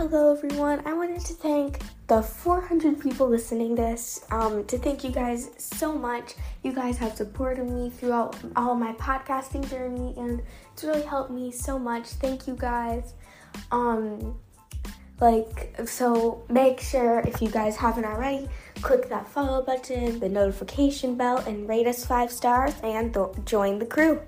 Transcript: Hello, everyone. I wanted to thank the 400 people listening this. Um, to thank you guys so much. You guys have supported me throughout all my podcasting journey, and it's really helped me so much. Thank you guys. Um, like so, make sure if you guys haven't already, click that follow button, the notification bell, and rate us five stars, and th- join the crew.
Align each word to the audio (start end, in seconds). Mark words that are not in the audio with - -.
Hello, 0.00 0.32
everyone. 0.34 0.80
I 0.86 0.94
wanted 0.94 1.20
to 1.26 1.34
thank 1.34 1.80
the 2.06 2.22
400 2.22 2.98
people 2.98 3.28
listening 3.28 3.74
this. 3.74 4.24
Um, 4.30 4.64
to 4.64 4.78
thank 4.78 5.04
you 5.04 5.10
guys 5.10 5.50
so 5.58 5.92
much. 5.92 6.36
You 6.62 6.72
guys 6.72 6.96
have 6.96 7.14
supported 7.14 7.68
me 7.68 7.90
throughout 7.90 8.34
all 8.56 8.74
my 8.74 8.94
podcasting 8.94 9.68
journey, 9.68 10.14
and 10.16 10.40
it's 10.72 10.84
really 10.84 11.02
helped 11.02 11.30
me 11.30 11.52
so 11.52 11.78
much. 11.78 12.06
Thank 12.06 12.48
you 12.48 12.56
guys. 12.56 13.12
Um, 13.70 14.38
like 15.20 15.78
so, 15.84 16.44
make 16.48 16.80
sure 16.80 17.20
if 17.20 17.42
you 17.42 17.50
guys 17.50 17.76
haven't 17.76 18.06
already, 18.06 18.48
click 18.80 19.10
that 19.10 19.28
follow 19.28 19.60
button, 19.62 20.18
the 20.18 20.30
notification 20.30 21.14
bell, 21.14 21.36
and 21.46 21.68
rate 21.68 21.86
us 21.86 22.06
five 22.06 22.32
stars, 22.32 22.72
and 22.82 23.12
th- 23.12 23.44
join 23.44 23.78
the 23.78 23.84
crew. 23.84 24.22